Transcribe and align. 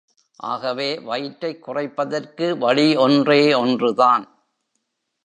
ஆகவே, 0.35 0.99
வயிற்றைக் 0.99 1.63
குறைப்பதற்கு 1.63 2.57
வழி 2.57 2.95
ஒன்றே 2.95 3.53
ஒன்று 3.53 3.93
தான். 3.93 4.49